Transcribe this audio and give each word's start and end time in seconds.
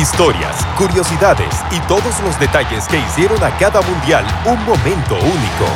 Historias, 0.00 0.64
curiosidades 0.78 1.54
y 1.70 1.78
todos 1.80 2.20
los 2.24 2.40
detalles 2.40 2.88
que 2.88 2.96
hicieron 2.98 3.44
a 3.44 3.54
cada 3.58 3.82
mundial 3.82 4.24
un 4.46 4.64
momento 4.64 5.14
único. 5.16 5.66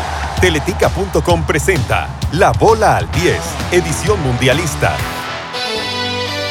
Teletica.com 0.41 1.45
presenta 1.45 2.09
La 2.33 2.51
Bola 2.53 2.97
al 2.97 3.11
10, 3.11 3.39
edición 3.73 4.23
mundialista. 4.23 4.97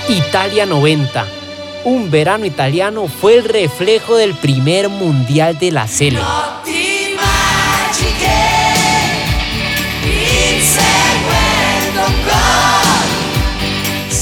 Italia 0.08 0.68
90. 0.68 1.26
Un 1.86 2.12
verano 2.12 2.46
italiano 2.46 3.08
fue 3.08 3.38
el 3.38 3.44
reflejo 3.44 4.18
del 4.18 4.36
primer 4.36 4.90
mundial 4.90 5.58
de 5.58 5.72
la 5.72 5.88
Sele. 5.88 6.20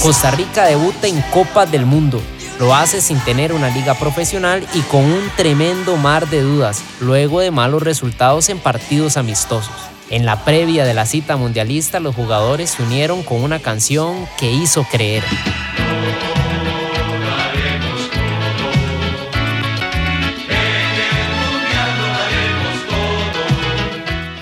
Costa 0.02 0.31
Rica 0.31 0.63
debuta 0.68 1.07
en 1.07 1.21
Copas 1.33 1.70
del 1.70 1.86
Mundo. 1.86 2.21
Lo 2.62 2.75
hace 2.75 3.02
sin 3.02 3.20
tener 3.21 3.54
una 3.54 3.70
liga 3.70 3.96
profesional 3.96 4.68
y 4.75 4.82
con 4.82 5.04
un 5.04 5.32
tremendo 5.36 5.97
mar 5.97 6.29
de 6.29 6.43
dudas, 6.43 6.84
luego 7.00 7.39
de 7.39 7.50
malos 7.50 7.82
resultados 7.82 8.50
en 8.50 8.60
partidos 8.60 9.18
amistosos. 9.18 9.74
En 10.11 10.28
la 10.28 10.46
previa 10.46 10.86
de 10.86 10.93
la 10.93 11.07
cita 11.07 11.37
mundialista, 11.37 12.00
los 12.00 12.14
jugadores 12.14 12.70
se 12.70 12.84
unieron 12.84 13.24
con 13.24 13.42
una 13.42 13.57
canción 13.57 14.28
que 14.37 14.51
hizo 14.51 14.84
creer. 14.84 15.24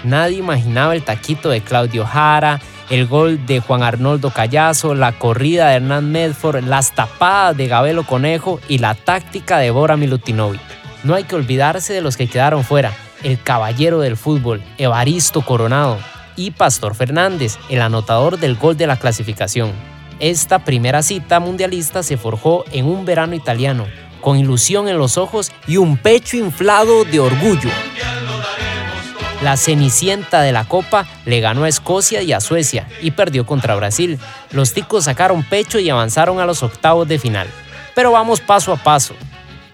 Nadie 0.04 0.40
imaginaba 0.40 0.94
el 0.94 1.04
taquito 1.04 1.48
de 1.48 1.62
Claudio 1.62 2.06
Jara, 2.06 2.60
el 2.90 3.06
gol 3.06 3.46
de 3.46 3.60
Juan 3.60 3.84
Arnoldo 3.84 4.32
Callazo, 4.32 4.96
la 4.96 5.12
corrida 5.14 5.70
de 5.70 5.76
Hernán 5.76 6.12
Medford, 6.12 6.64
las 6.64 6.94
tapadas 6.94 7.56
de 7.56 7.68
Gabelo 7.68 8.04
Conejo 8.04 8.60
y 8.68 8.80
la 8.80 8.96
táctica 8.96 9.58
de 9.60 9.72
Bora 9.72 9.96
Milutinovic. 9.96 10.62
No 11.04 11.16
hay 11.16 11.24
que 11.24 11.36
olvidarse 11.36 11.94
de 11.94 12.02
los 12.02 12.18
que 12.18 12.28
quedaron 12.28 12.64
fuera, 12.64 12.92
el 13.24 13.42
caballero 13.42 14.00
del 14.00 14.18
fútbol, 14.18 14.62
Evaristo 14.78 15.42
Coronado, 15.42 15.98
y 16.36 16.52
Pastor 16.52 16.96
Fernández, 16.96 17.58
el 17.70 17.82
anotador 17.82 18.40
del 18.40 18.56
gol 18.56 18.76
de 18.76 18.88
la 18.88 18.98
clasificación. 18.98 19.72
Esta 20.20 20.60
primera 20.60 21.04
cita 21.04 21.40
mundialista 21.40 22.04
se 22.04 22.18
forjó 22.18 22.66
en 22.72 22.86
un 22.86 23.06
verano 23.06 23.36
italiano, 23.36 23.86
con 24.22 24.38
ilusión 24.38 24.90
en 24.90 24.98
los 24.98 25.18
ojos 25.18 25.52
y 25.68 25.78
un 25.78 25.98
pecho 25.98 26.38
inflado 26.38 27.06
de 27.06 27.20
orgullo. 27.20 27.70
La 29.42 29.56
cenicienta 29.56 30.42
de 30.42 30.52
la 30.52 30.66
Copa 30.66 31.08
le 31.26 31.40
ganó 31.40 31.64
a 31.64 31.70
Escocia 31.70 32.22
y 32.22 32.34
a 32.34 32.42
Suecia 32.42 32.88
y 33.02 33.12
perdió 33.12 33.46
contra 33.46 33.76
Brasil. 33.76 34.20
Los 34.52 34.74
ticos 34.74 35.06
sacaron 35.06 35.44
pecho 35.44 35.80
y 35.80 35.90
avanzaron 35.90 36.42
a 36.42 36.46
los 36.46 36.62
octavos 36.62 37.08
de 37.08 37.20
final. 37.20 37.48
Pero 37.96 38.12
vamos 38.12 38.42
paso 38.42 38.74
a 38.74 38.76
paso. 38.76 39.16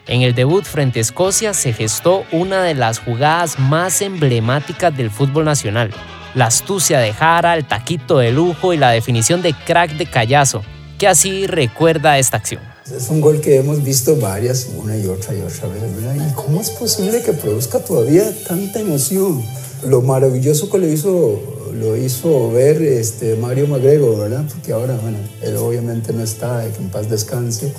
En 0.06 0.22
el 0.22 0.36
debut 0.36 0.64
frente 0.64 1.00
a 1.00 1.02
Escocia 1.02 1.52
se 1.52 1.72
gestó 1.72 2.24
una 2.30 2.62
de 2.62 2.74
las 2.74 3.00
jugadas 3.00 3.58
más 3.58 4.02
emblemáticas 4.02 4.96
del 4.96 5.10
fútbol 5.10 5.44
nacional. 5.44 5.90
La 6.34 6.46
astucia 6.46 7.00
de 7.00 7.12
Jara, 7.12 7.56
el 7.56 7.64
taquito 7.64 8.18
de 8.18 8.30
lujo 8.30 8.72
y 8.72 8.76
la 8.76 8.90
definición 8.90 9.42
de 9.42 9.52
crack 9.52 9.92
de 9.92 10.06
Callazo, 10.06 10.62
que 10.96 11.08
así 11.08 11.48
recuerda 11.48 12.18
esta 12.18 12.36
acción. 12.36 12.75
Es 12.94 13.08
un 13.10 13.20
gol 13.20 13.40
que 13.40 13.56
hemos 13.56 13.82
visto 13.82 14.14
varias, 14.16 14.68
una 14.76 14.96
y 14.96 15.06
otra 15.06 15.34
y 15.34 15.40
otra 15.40 15.66
vez. 15.66 15.82
¿Y 16.30 16.34
cómo 16.34 16.60
es 16.60 16.70
posible 16.70 17.20
que 17.20 17.32
produzca 17.32 17.80
todavía 17.80 18.32
tanta 18.46 18.78
emoción? 18.78 19.42
Lo 19.84 20.02
maravilloso 20.02 20.70
que 20.70 20.78
lo 20.78 20.86
hizo, 20.86 21.40
lo 21.74 21.96
hizo 21.96 22.52
ver 22.52 22.80
este, 22.80 23.34
Mario 23.34 23.66
Magrego, 23.66 24.16
¿verdad? 24.16 24.44
Porque 24.48 24.72
ahora, 24.72 24.96
bueno, 25.02 25.18
él 25.42 25.56
obviamente 25.56 26.12
no 26.12 26.22
está, 26.22 26.64
que 26.70 26.80
en 26.80 26.88
paz 26.90 27.10
descanse. 27.10 27.72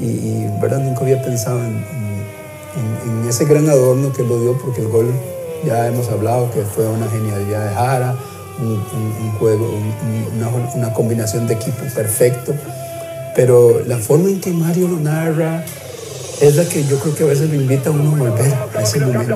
Y, 0.00 0.46
¿verdad? 0.60 0.80
Nunca 0.80 1.02
había 1.02 1.22
pensado 1.22 1.60
en, 1.60 1.84
en, 3.06 3.28
ese 3.28 3.44
gran 3.44 3.68
adorno 3.68 4.12
que 4.12 4.24
lo 4.24 4.40
dio, 4.42 4.58
porque 4.58 4.80
el 4.80 4.88
gol, 4.88 5.12
ya 5.64 5.86
hemos 5.86 6.08
hablado 6.08 6.50
que 6.50 6.62
fue 6.62 6.88
una 6.88 7.08
genialidad 7.08 7.68
de 7.68 7.74
Jara, 7.74 8.18
un, 8.60 9.32
juego, 9.38 9.70
una, 10.36 10.48
una 10.74 10.92
combinación 10.92 11.46
de 11.46 11.54
equipo 11.54 11.84
perfecto 11.94 12.52
pero 13.40 13.80
la 13.86 13.96
forma 13.96 14.28
en 14.28 14.38
que 14.38 14.52
Mario 14.52 14.86
lo 14.86 14.98
narra 15.00 15.64
es 16.42 16.56
la 16.56 16.64
que 16.68 16.84
yo 16.84 17.00
creo 17.00 17.14
que 17.16 17.22
a 17.22 17.26
veces 17.26 17.48
lo 17.48 17.56
invita 17.56 17.88
a 17.88 17.92
uno 17.92 18.12
a 18.12 18.18
volver 18.28 18.52
a 18.76 18.82
ese 18.82 19.00
momento. 19.00 19.34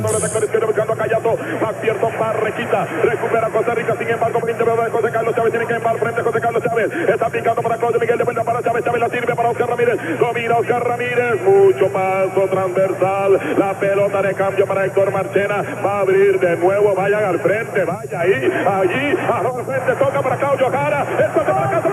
Abierto 1.64 2.08
Barrequita, 2.18 2.84
recupera 3.02 3.48
Costa 3.48 3.74
Rica, 3.74 3.96
sin 3.98 4.08
embargo, 4.08 4.40
por 4.40 4.50
interior 4.50 4.84
de 4.84 4.90
José 4.90 5.10
Carlos 5.10 5.34
Chávez, 5.34 5.52
tiene 5.52 5.66
que 5.66 5.74
embar 5.74 5.98
frente 5.98 6.20
a 6.20 6.24
José 6.24 6.40
Carlos 6.40 6.62
Chávez, 6.62 6.90
está 7.08 7.30
picando 7.30 7.62
para 7.62 7.76
Claudio 7.76 8.00
Miguel, 8.00 8.18
de 8.18 8.24
vuelta 8.24 8.44
para 8.44 8.62
Chávez, 8.62 8.84
Chávez 8.84 9.00
la 9.00 9.08
sirve 9.08 9.34
para 9.34 9.50
Oscar 9.50 9.68
Ramírez, 9.68 9.96
domina 10.18 10.56
Oscar 10.56 10.84
Ramírez, 10.84 11.42
mucho 11.44 11.88
paso 11.92 12.48
transversal, 12.50 13.40
la 13.58 13.80
pelota 13.80 14.22
de 14.22 14.34
cambio 14.34 14.66
para 14.66 14.84
Héctor 14.86 15.12
Marchena, 15.12 15.62
va 15.84 15.98
a 15.98 16.00
abrir 16.00 16.40
de 16.40 16.56
nuevo, 16.56 16.94
vaya 16.94 17.28
al 17.28 17.40
frente, 17.40 17.84
vaya 17.84 18.20
ahí, 18.20 18.32
allí, 18.32 19.16
a 19.28 19.64
frente, 19.64 19.92
toca 19.98 20.22
para 20.22 20.36
Claudio 20.36 20.70
Jara, 20.70 21.06
el 21.18 21.32
toca 21.32 21.54
para 21.54 21.70
Casa 21.70 21.88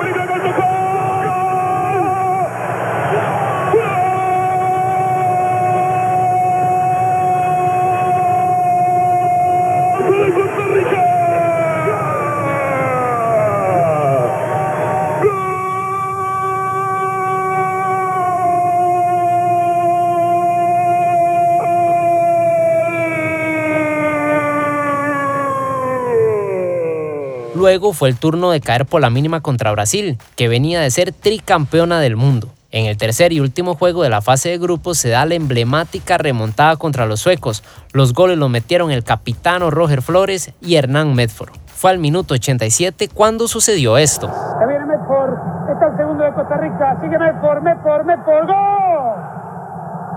Luego 27.62 27.94
fue 27.94 28.10
el 28.10 28.18
turno 28.18 28.50
de 28.50 28.60
caer 28.60 28.88
por 28.88 29.02
la 29.02 29.12
mínima 29.12 29.42
contra 29.42 29.72
Brasil, 29.72 30.18
que 30.36 30.48
venía 30.48 30.82
de 30.82 30.90
ser 30.90 31.14
tricampeona 31.14 32.00
del 32.00 32.16
mundo. 32.16 32.48
En 32.72 32.88
el 32.88 32.98
tercer 32.98 33.34
y 33.34 33.40
último 33.40 33.76
juego 33.76 34.02
de 34.02 34.10
la 34.10 34.20
fase 34.22 34.50
de 34.50 34.58
grupos 34.58 34.98
se 34.98 35.10
da 35.10 35.28
la 35.28 35.36
emblemática 35.36 36.18
remontada 36.18 36.76
contra 36.78 37.06
los 37.06 37.20
suecos. 37.20 37.64
Los 37.94 38.14
goles 38.14 38.40
los 38.40 38.50
metieron 38.50 38.90
el 38.90 39.04
capitano 39.04 39.70
Roger 39.70 40.02
Flores 40.02 40.52
y 40.60 40.74
Hernán 40.74 41.14
Medford. 41.14 41.52
Fue 41.68 41.92
al 41.92 42.00
minuto 42.00 42.34
87 42.34 43.10
cuando 43.10 43.48
sucedió 43.48 44.00
esto. 44.00 44.28
Se 44.60 44.66
viene 44.66 44.84
Medford, 44.88 45.36
está 45.72 45.86
el 45.86 45.98
segundo 45.98 46.24
de 46.24 46.34
Costa 46.34 46.58
Rica, 46.58 46.98
sigue 47.00 47.20
Medford, 47.20 47.62
Medford, 47.62 48.06
Medford, 48.08 48.48
¡gol! 48.48 48.56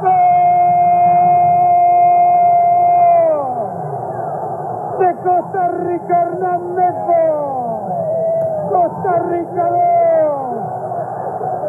¡Gol! 0.00 0.14
De 4.98 5.14
Costa 5.22 5.68
Rica, 5.84 6.22
Hernán 6.22 6.74
Medford. 6.74 7.33
Costa 8.74 9.22
Rica 9.30 9.70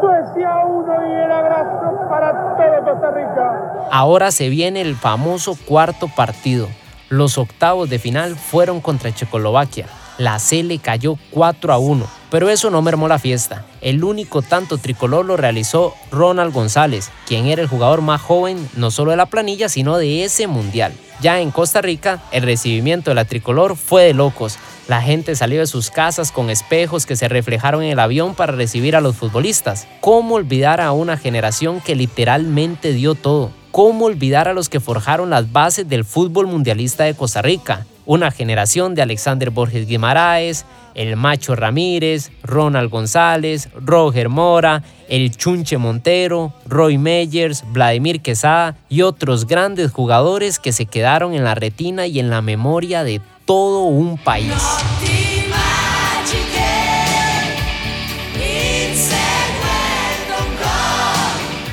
Suecia 0.00 0.66
1 0.66 1.06
y 1.06 1.12
el 1.12 1.30
abrazo 1.30 2.08
para 2.10 2.32
todo 2.32 2.84
Costa 2.84 3.10
Rica. 3.12 3.88
Ahora 3.92 4.32
se 4.32 4.48
viene 4.48 4.80
el 4.80 4.96
famoso 4.96 5.56
cuarto 5.66 6.08
partido. 6.08 6.66
Los 7.08 7.38
octavos 7.38 7.88
de 7.88 8.00
final 8.00 8.34
fueron 8.34 8.80
contra 8.80 9.14
Checoslovaquia. 9.14 9.86
La 10.18 10.38
C 10.38 10.62
le 10.62 10.78
cayó 10.78 11.18
4 11.30 11.72
a 11.74 11.78
1, 11.78 12.06
pero 12.30 12.48
eso 12.48 12.70
no 12.70 12.80
mermó 12.80 13.06
la 13.06 13.18
fiesta. 13.18 13.66
El 13.82 14.02
único 14.02 14.40
tanto 14.40 14.78
tricolor 14.78 15.26
lo 15.26 15.36
realizó 15.36 15.94
Ronald 16.10 16.54
González, 16.54 17.10
quien 17.26 17.46
era 17.46 17.60
el 17.60 17.68
jugador 17.68 18.00
más 18.00 18.22
joven 18.22 18.68
no 18.76 18.90
solo 18.90 19.10
de 19.10 19.18
la 19.18 19.26
planilla, 19.26 19.68
sino 19.68 19.98
de 19.98 20.24
ese 20.24 20.46
mundial. 20.46 20.94
Ya 21.20 21.40
en 21.40 21.50
Costa 21.50 21.82
Rica, 21.82 22.22
el 22.32 22.42
recibimiento 22.42 23.10
de 23.10 23.14
la 23.14 23.26
tricolor 23.26 23.76
fue 23.76 24.04
de 24.04 24.14
locos. 24.14 24.58
La 24.88 25.02
gente 25.02 25.34
salió 25.34 25.60
de 25.60 25.66
sus 25.66 25.90
casas 25.90 26.32
con 26.32 26.48
espejos 26.48 27.04
que 27.04 27.16
se 27.16 27.28
reflejaron 27.28 27.82
en 27.82 27.90
el 27.90 27.98
avión 27.98 28.34
para 28.34 28.52
recibir 28.52 28.96
a 28.96 29.00
los 29.00 29.16
futbolistas. 29.16 29.86
¿Cómo 30.00 30.36
olvidar 30.36 30.80
a 30.80 30.92
una 30.92 31.16
generación 31.16 31.80
que 31.80 31.94
literalmente 31.94 32.92
dio 32.92 33.14
todo? 33.14 33.50
¿Cómo 33.70 34.06
olvidar 34.06 34.48
a 34.48 34.54
los 34.54 34.68
que 34.70 34.80
forjaron 34.80 35.28
las 35.28 35.52
bases 35.52 35.88
del 35.88 36.04
fútbol 36.04 36.46
mundialista 36.46 37.04
de 37.04 37.14
Costa 37.14 37.42
Rica? 37.42 37.84
Una 38.06 38.30
generación 38.30 38.94
de 38.94 39.02
Alexander 39.02 39.50
Borges 39.50 39.86
Guimaraes, 39.86 40.64
el 40.94 41.16
Macho 41.16 41.54
Ramírez, 41.54 42.30
Ronald 42.42 42.88
González, 42.88 43.68
Roger 43.74 44.28
Mora, 44.28 44.82
el 45.08 45.36
Chunche 45.36 45.76
Montero, 45.76 46.54
Roy 46.66 46.98
Meyers, 46.98 47.64
Vladimir 47.72 48.20
Quesada 48.20 48.76
y 48.88 49.02
otros 49.02 49.46
grandes 49.46 49.90
jugadores 49.90 50.58
que 50.58 50.72
se 50.72 50.86
quedaron 50.86 51.34
en 51.34 51.44
la 51.44 51.54
retina 51.54 52.06
y 52.06 52.20
en 52.20 52.30
la 52.30 52.42
memoria 52.42 53.04
de 53.04 53.20
todo 53.44 53.82
un 53.84 54.16
país. 54.16 54.52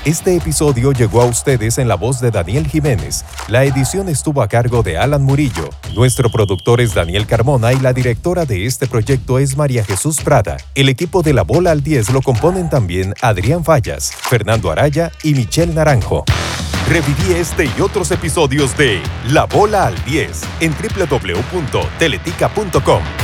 Este 0.06 0.36
episodio 0.36 0.92
llegó 0.92 1.22
a 1.22 1.26
ustedes 1.26 1.78
en 1.78 1.88
la 1.88 1.96
voz 1.96 2.20
de 2.20 2.30
Daniel 2.30 2.68
Jiménez. 2.68 3.24
La 3.48 3.64
edición 3.64 4.10
estuvo 4.10 4.42
a 4.42 4.50
cargo 4.50 4.84
de 4.84 4.98
Alan 4.98 5.24
Murillo. 5.24 5.70
Nuestro 5.96 6.30
productor 6.30 6.82
es 6.82 6.94
Daniel 6.94 7.26
Carmona 7.26 7.72
y 7.72 7.80
la 7.80 7.94
directora 7.94 8.44
de 8.44 8.66
este 8.66 8.86
proyecto 8.86 9.40
es 9.40 9.56
María 9.56 9.86
Jesús 9.86 10.20
Prada. 10.20 10.58
El 10.76 10.90
equipo 10.90 11.24
de 11.24 11.32
La 11.32 11.44
Bola 11.44 11.72
al 11.72 11.84
10 11.84 12.10
lo 12.10 12.22
componen 12.22 12.70
también 12.70 13.14
Adrián 13.22 13.64
Fallas, 13.64 14.12
Fernando 14.14 14.72
Araya 14.72 15.10
y 15.24 15.36
Michelle 15.36 15.74
Naranjo. 15.74 16.26
Reviví 16.90 17.36
este 17.36 17.64
y 17.64 17.74
otros 17.80 18.12
episodios 18.12 18.76
de 18.76 19.02
La 19.30 19.46
Bola 19.46 19.88
al 19.88 20.04
10 20.04 20.42
en 20.60 20.74
www.teletica.com. 20.74 23.23